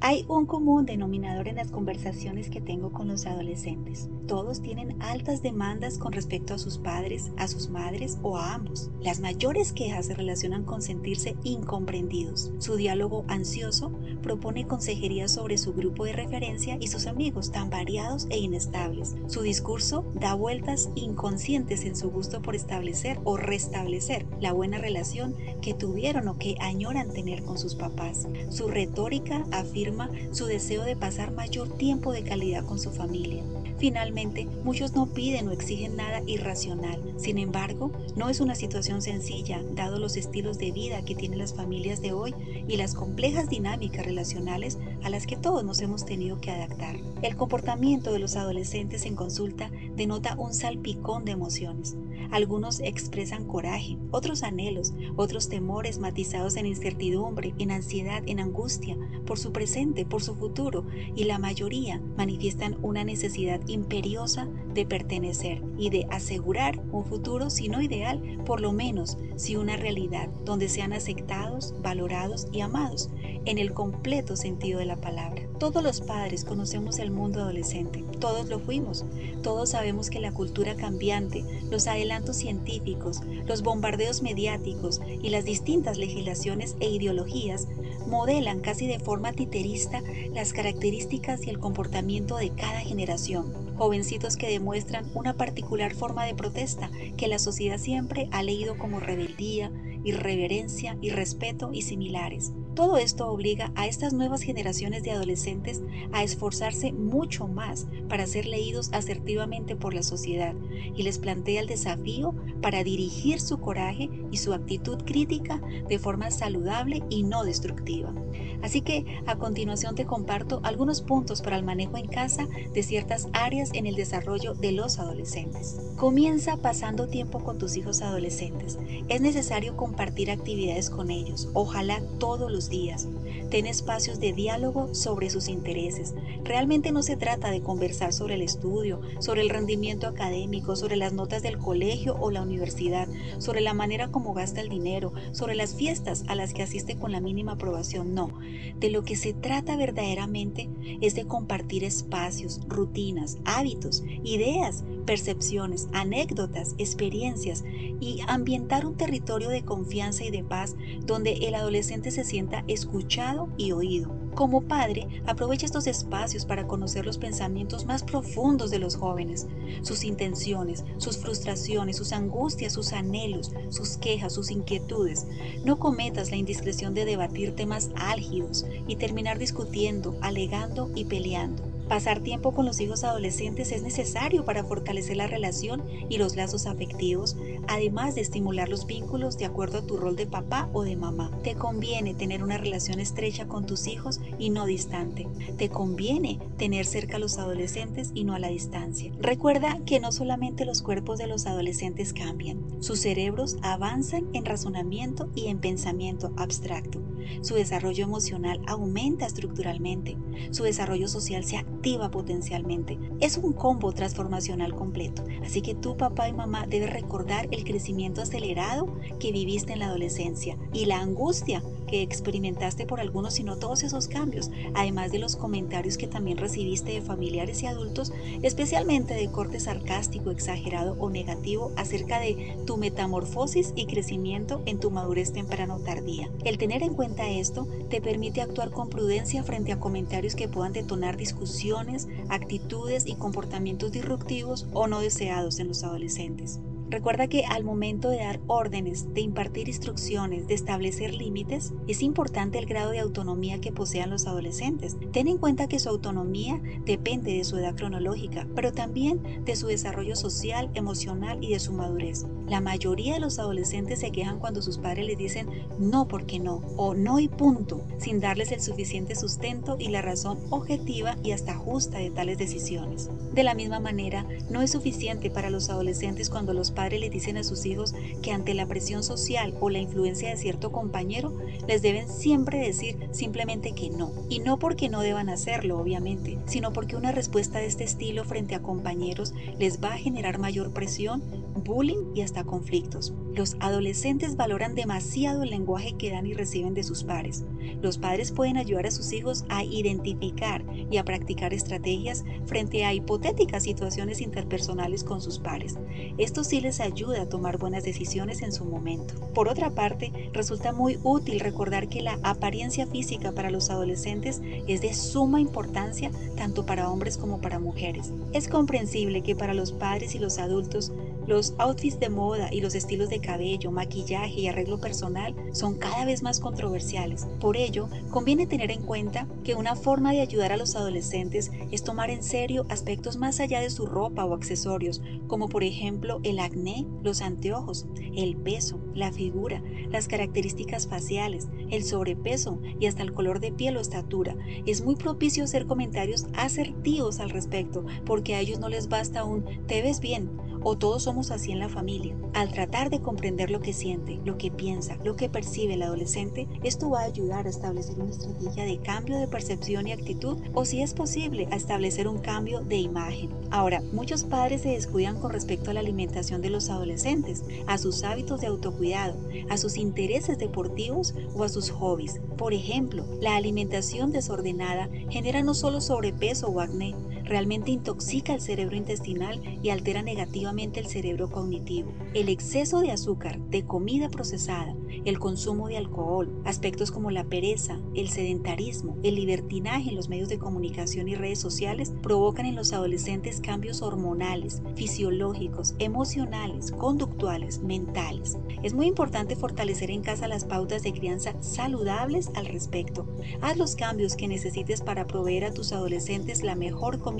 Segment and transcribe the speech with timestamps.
[0.00, 4.08] Hay un común denominador en las conversaciones que tengo con los adolescentes.
[4.28, 8.90] Todos tienen altas demandas con respecto a sus padres, a sus madres o a ambos.
[9.00, 12.52] Las mayores quejas se relacionan con sentirse incomprendidos.
[12.58, 13.90] Su diálogo ansioso
[14.22, 19.16] propone consejería sobre su grupo de referencia y sus amigos tan variados e inestables.
[19.26, 25.34] Su discurso da vueltas inconscientes en su gusto por establecer o restablecer la buena relación
[25.60, 28.28] que tuvieron o que añoran tener con sus papás.
[28.50, 29.87] Su retórica afirma
[30.32, 33.42] su deseo de pasar mayor tiempo de calidad con su familia.
[33.78, 37.00] Finalmente, muchos no piden o exigen nada irracional.
[37.16, 41.54] Sin embargo, no es una situación sencilla, dado los estilos de vida que tienen las
[41.54, 42.34] familias de hoy
[42.66, 46.96] y las complejas dinámicas relacionales a las que todos nos hemos tenido que adaptar.
[47.22, 51.96] El comportamiento de los adolescentes en consulta denota un salpicón de emociones.
[52.30, 59.38] Algunos expresan coraje, otros anhelos, otros temores matizados en incertidumbre, en ansiedad, en angustia, por
[59.38, 65.90] su presente, por su futuro, y la mayoría manifiestan una necesidad imperiosa de pertenecer y
[65.90, 70.92] de asegurar un futuro, si no ideal, por lo menos si una realidad donde sean
[70.92, 73.10] aceptados, valorados y amados
[73.44, 75.48] en el completo sentido de la palabra.
[75.58, 79.04] Todos los padres conocemos el mundo adolescente, todos lo fuimos,
[79.42, 85.98] todos sabemos que la cultura cambiante, los adelantos científicos, los bombardeos mediáticos y las distintas
[85.98, 87.68] legislaciones e ideologías
[88.06, 90.02] modelan casi de forma titerista
[90.32, 93.76] las características y el comportamiento de cada generación.
[93.76, 98.98] Jovencitos que demuestran una particular forma de protesta que la sociedad siempre ha leído como
[98.98, 99.70] rebeldía,
[100.04, 102.52] irreverencia, irrespeto y similares.
[102.78, 108.46] Todo esto obliga a estas nuevas generaciones de adolescentes a esforzarse mucho más para ser
[108.46, 110.54] leídos asertivamente por la sociedad
[110.94, 116.30] y les plantea el desafío para dirigir su coraje y su actitud crítica de forma
[116.30, 118.14] saludable y no destructiva.
[118.62, 123.28] Así que a continuación te comparto algunos puntos para el manejo en casa de ciertas
[123.32, 125.80] áreas en el desarrollo de los adolescentes.
[125.96, 128.78] Comienza pasando tiempo con tus hijos adolescentes.
[129.08, 133.08] Es necesario compartir actividades con ellos, ojalá todos los días.
[133.50, 136.14] Ten espacios de diálogo sobre sus intereses.
[136.44, 141.12] Realmente no se trata de conversar sobre el estudio, sobre el rendimiento académico, sobre las
[141.12, 143.08] notas del colegio o la universidad,
[143.38, 147.12] sobre la manera como gasta el dinero, sobre las fiestas a las que asiste con
[147.12, 148.14] la mínima aprobación.
[148.14, 148.38] No,
[148.78, 150.68] de lo que se trata verdaderamente
[151.00, 157.64] es de compartir espacios, rutinas, hábitos, ideas, percepciones, anécdotas, experiencias
[157.98, 160.76] y ambientar un territorio de confianza y de paz
[161.06, 164.14] donde el adolescente se sienta escuchado y oído.
[164.34, 169.46] Como padre, aprovecha estos espacios para conocer los pensamientos más profundos de los jóvenes,
[169.80, 175.26] sus intenciones, sus frustraciones, sus angustias, sus anhelos, sus quejas, sus inquietudes.
[175.64, 181.67] No cometas la indiscreción de debatir temas álgidos y terminar discutiendo, alegando y peleando.
[181.88, 186.66] Pasar tiempo con los hijos adolescentes es necesario para fortalecer la relación y los lazos
[186.66, 187.34] afectivos,
[187.66, 191.30] además de estimular los vínculos de acuerdo a tu rol de papá o de mamá.
[191.42, 195.26] Te conviene tener una relación estrecha con tus hijos y no distante.
[195.56, 199.10] Te conviene tener cerca a los adolescentes y no a la distancia.
[199.18, 205.30] Recuerda que no solamente los cuerpos de los adolescentes cambian, sus cerebros avanzan en razonamiento
[205.34, 207.00] y en pensamiento abstracto.
[207.42, 210.16] Su desarrollo emocional aumenta estructuralmente,
[210.50, 212.98] su desarrollo social se activa potencialmente.
[213.20, 218.22] Es un combo transformacional completo, así que tu papá y mamá deben recordar el crecimiento
[218.22, 223.56] acelerado que viviste en la adolescencia y la angustia que experimentaste por algunos y no
[223.56, 228.12] todos esos cambios, además de los comentarios que también recibiste de familiares y adultos,
[228.42, 234.90] especialmente de corte sarcástico, exagerado o negativo acerca de tu metamorfosis y crecimiento en tu
[234.90, 236.30] madurez temprano tardía.
[236.44, 240.72] El tener en cuenta esto te permite actuar con prudencia frente a comentarios que puedan
[240.72, 246.60] detonar discusiones, actitudes y comportamientos disruptivos o no deseados en los adolescentes.
[246.90, 252.58] Recuerda que al momento de dar órdenes, de impartir instrucciones, de establecer límites, es importante
[252.58, 254.96] el grado de autonomía que posean los adolescentes.
[255.12, 259.66] Ten en cuenta que su autonomía depende de su edad cronológica, pero también de su
[259.66, 262.26] desarrollo social, emocional y de su madurez.
[262.46, 265.46] La mayoría de los adolescentes se quejan cuando sus padres les dicen
[265.78, 270.38] no porque no o no y punto, sin darles el suficiente sustento y la razón
[270.48, 273.10] objetiva y hasta justa de tales decisiones.
[273.34, 277.36] De la misma manera, no es suficiente para los adolescentes cuando los padres les dicen
[277.36, 277.92] a sus hijos
[278.22, 281.36] que ante la presión social o la influencia de cierto compañero,
[281.66, 284.12] les deben siempre decir simplemente que no.
[284.28, 288.54] Y no porque no deban hacerlo, obviamente, sino porque una respuesta de este estilo frente
[288.54, 291.20] a compañeros les va a generar mayor presión,
[291.64, 293.12] bullying y hasta conflictos.
[293.34, 297.44] Los adolescentes valoran demasiado el lenguaje que dan y reciben de sus pares.
[297.82, 302.94] Los padres pueden ayudar a sus hijos a identificar y a practicar estrategias frente a
[302.94, 305.76] hipotéticas situaciones interpersonales con sus pares.
[306.18, 309.14] Esto sí les ayuda a tomar buenas decisiones en su momento.
[309.34, 314.80] Por otra parte, resulta muy útil recordar que la apariencia física para los adolescentes es
[314.80, 318.12] de suma importancia tanto para hombres como para mujeres.
[318.32, 320.92] Es comprensible que para los padres y los adultos
[321.28, 326.06] los outfits de moda y los estilos de cabello, maquillaje y arreglo personal son cada
[326.06, 327.26] vez más controversiales.
[327.38, 331.84] Por ello, conviene tener en cuenta que una forma de ayudar a los adolescentes es
[331.84, 336.38] tomar en serio aspectos más allá de su ropa o accesorios, como por ejemplo el
[336.38, 337.86] acné, los anteojos,
[338.16, 343.76] el peso, la figura, las características faciales, el sobrepeso y hasta el color de piel
[343.76, 344.34] o estatura.
[344.64, 349.44] Es muy propicio hacer comentarios asertivos al respecto, porque a ellos no les basta un
[349.66, 352.14] te ves bien o todos somos así en la familia.
[352.34, 356.48] Al tratar de comprender lo que siente, lo que piensa, lo que percibe el adolescente,
[356.62, 360.64] esto va a ayudar a establecer una estrategia de cambio de percepción y actitud o
[360.64, 363.30] si es posible a establecer un cambio de imagen.
[363.50, 368.04] Ahora, muchos padres se descuidan con respecto a la alimentación de los adolescentes, a sus
[368.04, 369.16] hábitos de autocuidado,
[369.48, 372.20] a sus intereses deportivos o a sus hobbies.
[372.36, 376.94] Por ejemplo, la alimentación desordenada genera no solo sobrepeso o acné,
[377.28, 381.92] realmente intoxica el cerebro intestinal y altera negativamente el cerebro cognitivo.
[382.14, 387.78] El exceso de azúcar, de comida procesada, el consumo de alcohol, aspectos como la pereza,
[387.94, 392.72] el sedentarismo, el libertinaje en los medios de comunicación y redes sociales provocan en los
[392.72, 398.38] adolescentes cambios hormonales, fisiológicos, emocionales, conductuales, mentales.
[398.62, 403.06] Es muy importante fortalecer en casa las pautas de crianza saludables al respecto.
[403.42, 407.17] Haz los cambios que necesites para proveer a tus adolescentes la mejor comida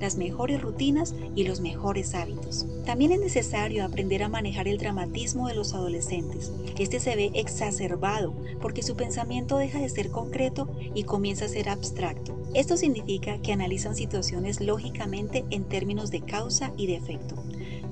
[0.00, 2.66] las mejores rutinas y los mejores hábitos.
[2.86, 6.52] También es necesario aprender a manejar el dramatismo de los adolescentes.
[6.78, 11.68] Este se ve exacerbado porque su pensamiento deja de ser concreto y comienza a ser
[11.68, 12.34] abstracto.
[12.54, 17.34] Esto significa que analizan situaciones lógicamente en términos de causa y de efecto.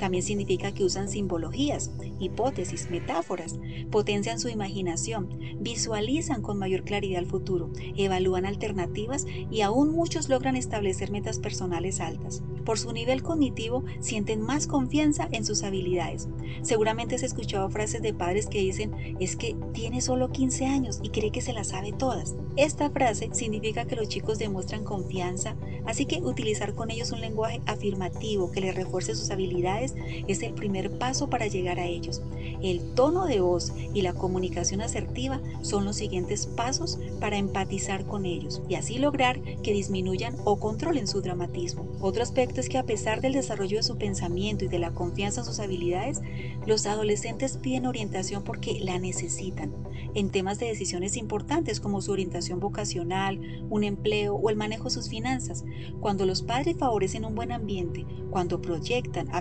[0.03, 3.61] También significa que usan simbologías, hipótesis, metáforas,
[3.93, 5.29] potencian su imaginación,
[5.61, 12.01] visualizan con mayor claridad el futuro, evalúan alternativas y aún muchos logran establecer metas personales
[12.01, 12.43] altas.
[12.65, 16.29] Por su nivel cognitivo sienten más confianza en sus habilidades.
[16.63, 21.11] Seguramente has escuchado frases de padres que dicen es que tiene solo 15 años y
[21.11, 22.35] cree que se las sabe todas.
[22.57, 25.57] Esta frase significa que los chicos demuestran confianza,
[25.87, 29.92] así que utilizar con ellos un lenguaje afirmativo que les refuerce sus habilidades
[30.29, 32.23] es el primer paso para llegar a ellos.
[32.63, 38.27] El tono de voz y la comunicación asertiva son los siguientes pasos para empatizar con
[38.27, 41.87] ellos y así lograr que disminuyan o controlen su dramatismo.
[42.01, 45.41] Otro aspecto es que a pesar del desarrollo de su pensamiento y de la confianza
[45.41, 46.21] en sus habilidades,
[46.67, 49.73] los adolescentes piden orientación porque la necesitan
[50.15, 53.41] en temas de decisiones importantes como su orientación vocacional,
[53.71, 55.65] un empleo o el manejo de sus finanzas.
[56.01, 59.35] Cuando los padres favorecen un buen ambiente, cuando proyectan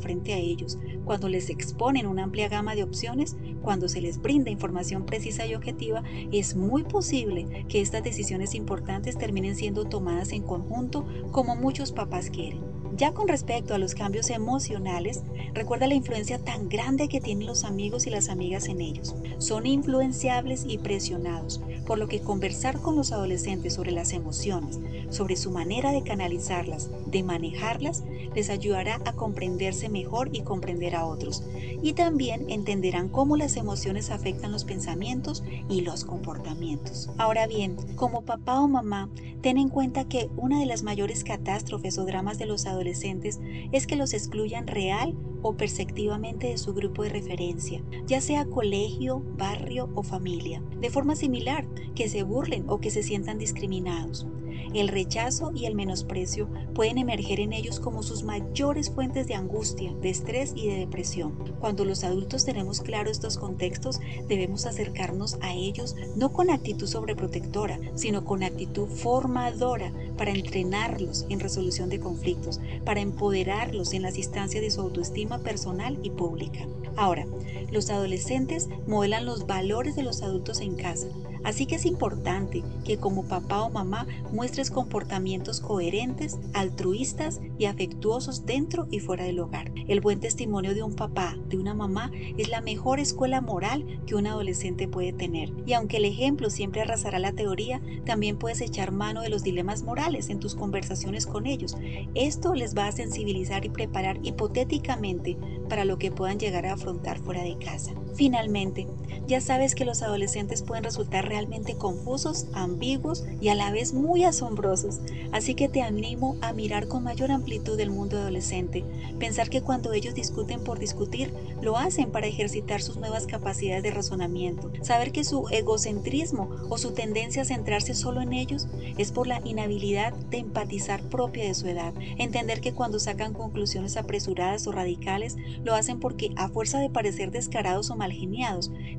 [0.00, 4.50] frente a ellos, cuando les exponen una amplia gama de opciones, cuando se les brinda
[4.50, 6.02] información precisa y objetiva,
[6.32, 12.30] es muy posible que estas decisiones importantes terminen siendo tomadas en conjunto como muchos papás
[12.30, 12.65] quieren.
[12.96, 15.22] Ya con respecto a los cambios emocionales,
[15.52, 19.14] recuerda la influencia tan grande que tienen los amigos y las amigas en ellos.
[19.36, 24.80] Son influenciables y presionados, por lo que conversar con los adolescentes sobre las emociones,
[25.10, 28.02] sobre su manera de canalizarlas, de manejarlas,
[28.34, 31.44] les ayudará a comprenderse mejor y comprender a otros.
[31.82, 37.10] Y también entenderán cómo las emociones afectan los pensamientos y los comportamientos.
[37.18, 39.10] Ahora bien, como papá o mamá,
[39.46, 43.38] ten en cuenta que una de las mayores catástrofes o dramas de los adolescentes
[43.70, 49.22] es que los excluyan real o perceptivamente de su grupo de referencia, ya sea colegio,
[49.38, 54.26] barrio o familia, de forma similar, que se burlen o que se sientan discriminados.
[54.74, 59.92] El rechazo y el menosprecio pueden emerger en ellos como sus mayores fuentes de angustia,
[60.00, 61.32] de estrés y de depresión.
[61.60, 67.78] Cuando los adultos tenemos claro estos contextos, debemos acercarnos a ellos no con actitud sobreprotectora,
[67.94, 74.62] sino con actitud formadora para entrenarlos en resolución de conflictos, para empoderarlos en las instancias
[74.62, 76.66] de su autoestima personal y pública.
[76.96, 77.26] Ahora,
[77.70, 81.08] los adolescentes modelan los valores de los adultos en casa,
[81.46, 88.46] Así que es importante que como papá o mamá muestres comportamientos coherentes, altruistas y afectuosos
[88.46, 89.70] dentro y fuera del hogar.
[89.86, 94.16] El buen testimonio de un papá, de una mamá, es la mejor escuela moral que
[94.16, 95.52] un adolescente puede tener.
[95.66, 99.84] Y aunque el ejemplo siempre arrasará la teoría, también puedes echar mano de los dilemas
[99.84, 101.76] morales en tus conversaciones con ellos.
[102.16, 105.36] Esto les va a sensibilizar y preparar hipotéticamente
[105.68, 107.92] para lo que puedan llegar a afrontar fuera de casa.
[108.16, 108.86] Finalmente,
[109.26, 114.24] ya sabes que los adolescentes pueden resultar realmente confusos, ambiguos y a la vez muy
[114.24, 115.00] asombrosos,
[115.32, 118.84] así que te animo a mirar con mayor amplitud el mundo adolescente,
[119.18, 123.90] pensar que cuando ellos discuten por discutir, lo hacen para ejercitar sus nuevas capacidades de
[123.90, 129.26] razonamiento, saber que su egocentrismo o su tendencia a centrarse solo en ellos es por
[129.26, 134.72] la inhabilidad de empatizar propia de su edad, entender que cuando sacan conclusiones apresuradas o
[134.72, 137.96] radicales, lo hacen porque a fuerza de parecer descarados o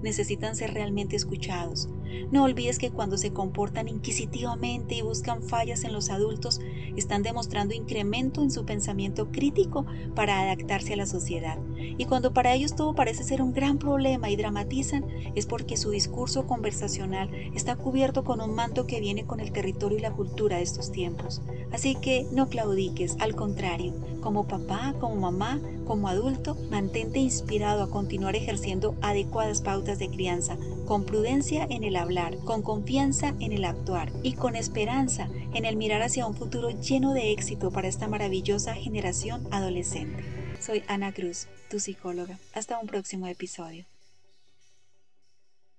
[0.02, 1.90] necesitan ser realmente escuchados.
[2.32, 6.60] No olvides que cuando se comportan inquisitivamente y buscan fallas en los adultos,
[6.96, 9.86] están demostrando incremento en su pensamiento crítico
[10.16, 11.60] para adaptarse a la sociedad.
[11.98, 15.06] Y cuando para ellos todo parece ser un gran problema y dramatizan,
[15.36, 19.98] es porque su discurso conversacional está cubierto con un manto que viene con el territorio
[19.98, 21.42] y la cultura de estos tiempos.
[21.72, 27.90] Así que no claudiques, al contrario, como papá, como mamá, como adulto, mantente inspirado a
[27.90, 33.66] continuar ejerciendo adecuadas pautas de crianza, con prudencia en el hablar, con confianza en el
[33.66, 38.08] actuar y con esperanza en el mirar hacia un futuro lleno de éxito para esta
[38.08, 40.37] maravillosa generación adolescente.
[40.68, 42.38] Soy Ana Cruz, tu psicóloga.
[42.54, 43.86] Hasta un próximo episodio.